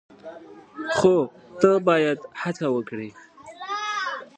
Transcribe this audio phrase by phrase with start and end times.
[0.97, 1.15] خو
[1.59, 3.09] ته باید هڅه وکړې!